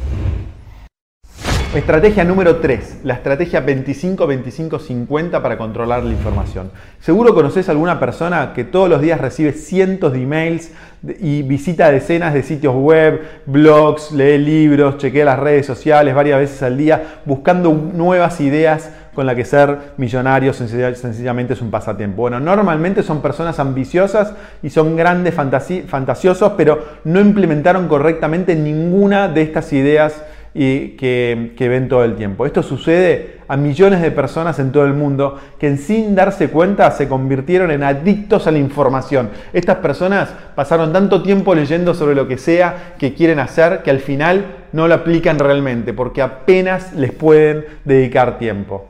Estrategia 1.76 2.24
número 2.24 2.56
3, 2.56 3.02
la 3.04 3.14
estrategia 3.14 3.64
25-25-50 3.64 5.40
para 5.40 5.56
controlar 5.56 6.04
la 6.04 6.12
información. 6.12 6.72
Seguro 7.00 7.36
conoces 7.36 7.70
a 7.70 7.74
alguna 7.74 8.00
persona 8.00 8.54
que 8.56 8.64
todos 8.64 8.90
los 8.90 9.02
días 9.02 9.22
recibe 9.22 9.52
cientos 9.52 10.14
de 10.14 10.24
emails 10.24 10.72
y 11.20 11.44
visita 11.44 11.92
decenas 11.92 12.34
de 12.34 12.42
sitios 12.42 12.74
web, 12.74 13.22
blogs, 13.46 14.12
lee 14.12 14.40
libros, 14.40 14.98
chequea 14.98 15.26
las 15.26 15.38
redes 15.38 15.68
sociales 15.68 16.16
varias 16.16 16.40
veces 16.40 16.64
al 16.64 16.76
día 16.76 17.20
buscando 17.26 17.72
nuevas 17.72 18.42
ideas 18.42 18.90
con 19.14 19.28
las 19.28 19.36
que 19.36 19.46
ser 19.46 19.78
millonario 19.98 20.54
sencillamente 20.54 21.54
es 21.54 21.62
un 21.62 21.70
pasatiempo. 21.70 22.24
Bueno, 22.24 22.40
normalmente 22.40 23.04
son 23.04 23.22
personas 23.22 23.60
ambiciosas 23.60 24.34
y 24.64 24.72
son 24.72 24.96
grandes 24.96 25.36
fantasiosos, 25.36 26.54
pero 26.58 26.84
no 27.04 27.20
implementaron 27.20 27.88
correctamente 27.88 28.56
ninguna 28.56 29.28
de 29.28 29.44
estas 29.44 29.72
ideas 29.72 30.24
y 30.54 30.90
que, 30.98 31.54
ven 31.60 31.90
todo 31.90 32.04
el 32.04 32.16
tiempo. 32.16 32.46
Esto 32.46 32.64
sucede 32.64 33.40
a 33.48 33.58
millones 33.58 34.02
de 34.02 34.12
personas 34.12 34.60
en 34.60 34.72
todo 34.72 34.86
el 34.86 34.94
mundo 34.94 35.40
que 35.60 35.76
sin 35.78 36.16
darse 36.16 36.50
cuenta 36.50 36.90
se 36.92 37.08
convirtieron 37.08 37.72
en 37.72 37.84
adictos 37.84 38.48
a 38.48 38.52
la 38.52 38.60
información. 38.60 39.30
Estas 39.54 39.78
personas 39.78 40.34
pasaron 40.56 40.94
tanto 40.94 41.22
tiempo 41.22 41.56
leyendo 41.56 41.94
sobre 41.94 42.16
lo 42.16 42.28
que 42.28 42.38
sea 42.38 42.96
que 42.98 43.14
quieren 43.14 43.40
hacer 43.40 43.82
que 43.84 43.92
al 43.92 44.00
final 44.00 44.46
no 44.72 44.88
lo 44.88 44.96
aplican 44.96 45.40
realmente 45.40 45.94
porque 45.94 46.22
apenas 46.22 46.94
les 46.94 47.12
pueden 47.12 47.66
dedicar 47.86 48.38
tiempo. 48.38 48.90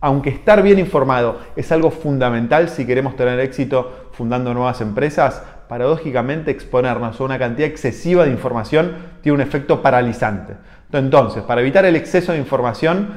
Aunque 0.00 0.30
estar 0.30 0.62
bien 0.62 0.78
informado 0.78 1.40
es 1.56 1.72
algo 1.72 1.90
fundamental 1.90 2.68
si 2.68 2.86
queremos 2.86 3.16
tener 3.16 3.40
éxito 3.40 4.08
fundando 4.12 4.54
nuevas 4.54 4.80
empresas, 4.80 5.42
paradójicamente 5.68 6.50
exponernos 6.50 7.20
a 7.20 7.24
una 7.24 7.38
cantidad 7.38 7.68
excesiva 7.68 8.24
de 8.24 8.30
información 8.30 8.92
tiene 9.20 9.36
un 9.36 9.42
efecto 9.42 9.82
paralizante. 9.82 10.54
Entonces, 10.92 11.42
para 11.42 11.60
evitar 11.60 11.84
el 11.84 11.96
exceso 11.96 12.32
de 12.32 12.38
información, 12.38 13.14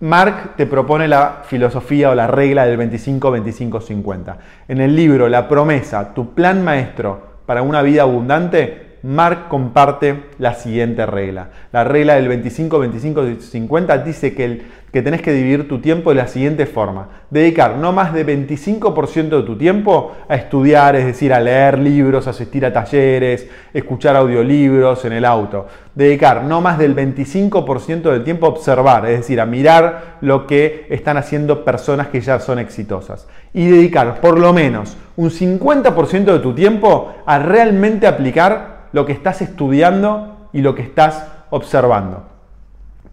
Mark 0.00 0.54
te 0.56 0.66
propone 0.66 1.08
la 1.08 1.42
filosofía 1.44 2.10
o 2.10 2.14
la 2.14 2.26
regla 2.26 2.66
del 2.66 2.78
25-25-50. 2.78 4.36
En 4.68 4.80
el 4.80 4.94
libro 4.94 5.28
La 5.28 5.48
promesa, 5.48 6.14
tu 6.14 6.34
plan 6.34 6.62
maestro 6.62 7.38
para 7.46 7.62
una 7.62 7.82
vida 7.82 8.02
abundante, 8.02 8.87
Mark 9.02 9.48
comparte 9.48 10.24
la 10.38 10.54
siguiente 10.54 11.06
regla. 11.06 11.50
La 11.72 11.84
regla 11.84 12.14
del 12.16 12.28
25-25-50 12.42 14.02
dice 14.02 14.34
que, 14.34 14.62
que 14.92 15.02
tenés 15.02 15.22
que 15.22 15.32
dividir 15.32 15.68
tu 15.68 15.80
tiempo 15.80 16.10
de 16.10 16.16
la 16.16 16.26
siguiente 16.26 16.66
forma. 16.66 17.08
Dedicar 17.30 17.76
no 17.76 17.92
más 17.92 18.12
de 18.12 18.26
25% 18.26 19.28
de 19.28 19.42
tu 19.42 19.56
tiempo 19.56 20.16
a 20.28 20.34
estudiar, 20.34 20.96
es 20.96 21.06
decir, 21.06 21.32
a 21.32 21.40
leer 21.40 21.78
libros, 21.78 22.26
asistir 22.26 22.66
a 22.66 22.72
talleres, 22.72 23.46
escuchar 23.72 24.16
audiolibros 24.16 25.04
en 25.04 25.12
el 25.12 25.24
auto. 25.24 25.66
Dedicar 25.94 26.42
no 26.42 26.60
más 26.60 26.76
del 26.78 26.96
25% 26.96 28.02
del 28.02 28.24
tiempo 28.24 28.46
a 28.46 28.50
observar, 28.50 29.06
es 29.06 29.18
decir, 29.18 29.40
a 29.40 29.46
mirar 29.46 30.16
lo 30.22 30.46
que 30.46 30.86
están 30.90 31.16
haciendo 31.18 31.64
personas 31.64 32.08
que 32.08 32.20
ya 32.20 32.40
son 32.40 32.58
exitosas. 32.58 33.28
Y 33.54 33.68
dedicar 33.68 34.20
por 34.20 34.38
lo 34.38 34.52
menos 34.52 34.96
un 35.16 35.30
50% 35.30 36.24
de 36.24 36.38
tu 36.40 36.52
tiempo 36.54 37.14
a 37.26 37.38
realmente 37.38 38.06
aplicar 38.06 38.77
lo 38.92 39.06
que 39.06 39.12
estás 39.12 39.42
estudiando 39.42 40.48
y 40.52 40.62
lo 40.62 40.74
que 40.74 40.82
estás 40.82 41.26
observando. 41.50 42.24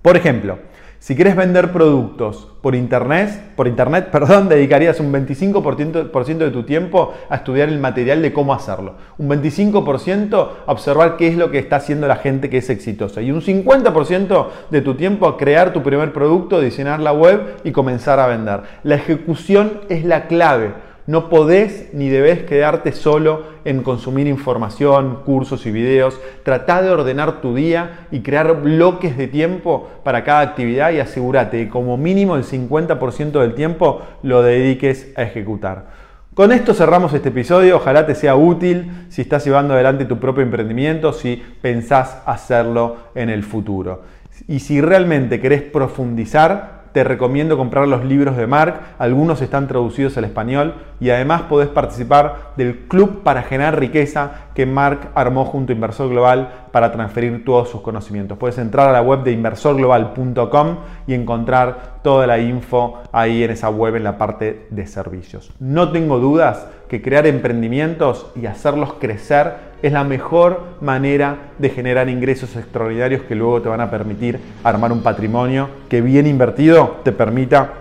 Por 0.01 0.17
ejemplo, 0.17 0.59
si 1.05 1.15
quieres 1.15 1.35
vender 1.35 1.71
productos 1.71 2.47
por 2.61 2.73
internet, 2.73 3.53
por 3.55 3.67
internet, 3.67 4.09
perdón, 4.11 4.49
dedicarías 4.49 4.99
un 4.99 5.13
25% 5.13 6.37
de 6.37 6.49
tu 6.49 6.63
tiempo 6.63 7.13
a 7.29 7.35
estudiar 7.35 7.69
el 7.69 7.77
material 7.77 8.23
de 8.23 8.33
cómo 8.33 8.55
hacerlo, 8.55 8.95
un 9.19 9.29
25% 9.29 10.49
a 10.65 10.71
observar 10.71 11.15
qué 11.15 11.27
es 11.27 11.37
lo 11.37 11.51
que 11.51 11.59
está 11.59 11.75
haciendo 11.75 12.07
la 12.07 12.15
gente 12.15 12.49
que 12.49 12.57
es 12.57 12.71
exitosa 12.71 13.21
y 13.21 13.31
un 13.31 13.41
50% 13.41 14.47
de 14.71 14.81
tu 14.81 14.95
tiempo 14.95 15.27
a 15.27 15.37
crear 15.37 15.73
tu 15.73 15.83
primer 15.83 16.11
producto, 16.11 16.59
diseñar 16.59 16.99
la 16.99 17.13
web 17.13 17.57
y 17.63 17.71
comenzar 17.71 18.19
a 18.19 18.25
vender. 18.25 18.61
La 18.81 18.95
ejecución 18.95 19.81
es 19.89 20.05
la 20.05 20.25
clave. 20.25 20.73
No 21.07 21.29
podés 21.29 21.93
ni 21.93 22.09
debes 22.09 22.43
quedarte 22.43 22.91
solo 22.91 23.43
en 23.63 23.83
consumir 23.83 24.25
información, 24.25 25.19
cursos 25.23 25.67
y 25.67 25.71
videos. 25.71 26.19
Trata 26.41 26.81
de 26.81 26.89
ordenar 26.89 27.41
tu 27.41 27.53
día 27.53 28.07
y 28.11 28.21
crear 28.21 28.59
bloques 28.59 29.15
de 29.15 29.27
tiempo 29.27 29.87
para 30.03 30.23
cada 30.23 30.41
actividad 30.41 30.91
y 30.91 30.99
asegúrate 30.99 31.65
que 31.65 31.69
como 31.69 31.95
mínimo 31.95 32.35
el 32.35 32.43
50% 32.43 33.39
del 33.39 33.53
tiempo 33.53 34.01
lo 34.23 34.41
dediques 34.41 35.13
a 35.15 35.21
ejecutar. 35.21 36.05
Con 36.33 36.51
esto 36.51 36.73
cerramos 36.73 37.13
este 37.13 37.29
episodio, 37.29 37.77
ojalá 37.77 38.07
te 38.07 38.15
sea 38.15 38.35
útil 38.35 39.05
si 39.09 39.21
estás 39.21 39.45
llevando 39.45 39.75
adelante 39.75 40.05
tu 40.05 40.19
propio 40.19 40.41
emprendimiento, 40.41 41.13
si 41.13 41.41
pensás 41.61 42.23
hacerlo 42.25 42.97
en 43.13 43.29
el 43.29 43.43
futuro. 43.43 44.01
Y 44.47 44.59
si 44.59 44.81
realmente 44.81 45.39
querés 45.39 45.61
profundizar, 45.61 46.74
te 46.95 47.03
recomiendo 47.03 47.57
comprar 47.57 47.89
los 47.89 48.05
libros 48.05 48.37
de 48.37 48.47
Mark, 48.47 48.79
algunos 48.99 49.41
están 49.41 49.67
traducidos 49.67 50.17
al 50.17 50.23
español 50.23 50.75
y 51.01 51.09
además 51.09 51.41
podés 51.41 51.67
participar 51.67 52.53
del 52.55 52.87
Club 52.87 53.21
para 53.21 53.43
Generar 53.43 53.77
Riqueza 53.77 54.45
que 54.53 54.65
Mark 54.65 55.09
armó 55.13 55.43
junto 55.43 55.73
a 55.73 55.75
Inversor 55.75 56.07
Global 56.07 56.67
para 56.71 56.93
transferir 56.93 57.43
todos 57.43 57.67
sus 57.67 57.81
conocimientos. 57.81 58.37
Puedes 58.37 58.57
entrar 58.59 58.87
a 58.87 58.93
la 58.93 59.01
web 59.01 59.23
de 59.23 59.33
inversorglobal.com 59.33 60.77
y 61.05 61.15
encontrar 61.15 61.99
toda 62.01 62.27
la 62.27 62.39
info 62.39 62.99
ahí 63.11 63.43
en 63.43 63.51
esa 63.51 63.69
web 63.69 63.97
en 63.97 64.05
la 64.05 64.17
parte 64.17 64.67
de 64.69 64.87
servicios. 64.87 65.51
No 65.59 65.91
tengo 65.91 66.19
dudas 66.19 66.65
que 66.87 67.01
crear 67.01 67.27
emprendimientos 67.27 68.27
y 68.37 68.45
hacerlos 68.45 68.93
crecer 69.01 69.74
es 69.85 69.93
la 69.93 70.03
mejor 70.03 70.77
manera 70.81 71.51
de 71.59 71.69
generar 71.69 72.09
ingresos 72.09 72.55
extraordinarios 72.55 73.21
que 73.21 73.35
luego 73.35 73.61
te 73.61 73.69
van 73.69 73.81
a 73.81 73.91
permitir 73.91 74.39
armar 74.63 74.91
un 74.91 75.03
patrimonio 75.03 75.69
que 75.87 76.01
bien 76.01 76.25
invertido 76.25 77.01
te 77.03 77.11
permita 77.11 77.73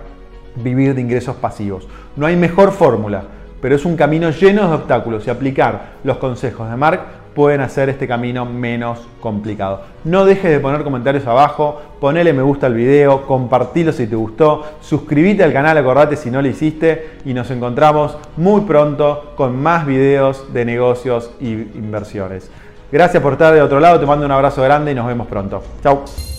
vivir 0.56 0.94
de 0.94 1.00
ingresos 1.00 1.36
pasivos. 1.36 1.88
No 2.16 2.26
hay 2.26 2.36
mejor 2.36 2.72
fórmula, 2.72 3.24
pero 3.62 3.74
es 3.74 3.86
un 3.86 3.96
camino 3.96 4.28
lleno 4.28 4.68
de 4.68 4.74
obstáculos 4.74 5.26
y 5.26 5.30
aplicar 5.30 5.94
los 6.04 6.18
consejos 6.18 6.68
de 6.68 6.76
Mark 6.76 7.00
pueden 7.34 7.60
hacer 7.60 7.88
este 7.88 8.06
camino 8.06 8.46
menos 8.46 9.00
complicado. 9.20 9.82
No 10.04 10.24
dejes 10.24 10.50
de 10.50 10.60
poner 10.60 10.84
comentarios 10.84 11.26
abajo, 11.26 11.80
ponele 12.00 12.32
me 12.32 12.42
gusta 12.42 12.66
al 12.66 12.74
video, 12.74 13.26
compartilo 13.26 13.92
si 13.92 14.06
te 14.06 14.16
gustó, 14.16 14.64
suscríbete 14.80 15.42
al 15.42 15.52
canal, 15.52 15.76
acordate 15.78 16.16
si 16.16 16.30
no 16.30 16.40
lo 16.40 16.48
hiciste 16.48 17.18
y 17.24 17.34
nos 17.34 17.50
encontramos 17.50 18.16
muy 18.36 18.62
pronto 18.62 19.32
con 19.36 19.60
más 19.60 19.86
videos 19.86 20.52
de 20.52 20.64
negocios 20.64 21.30
y 21.40 21.52
inversiones. 21.52 22.50
Gracias 22.92 23.22
por 23.22 23.32
estar 23.32 23.52
de 23.52 23.62
otro 23.62 23.80
lado, 23.80 23.98
te 23.98 24.06
mando 24.06 24.24
un 24.24 24.32
abrazo 24.32 24.62
grande 24.62 24.92
y 24.92 24.94
nos 24.94 25.06
vemos 25.06 25.26
pronto. 25.26 25.62
Chao. 25.82 26.33